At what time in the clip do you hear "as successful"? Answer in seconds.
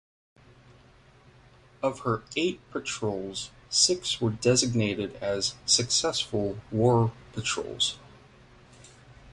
5.17-6.57